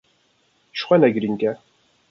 Jixwe 0.73 0.95
ne 0.99 1.09
girîng 1.13 1.41
e. 1.49 1.53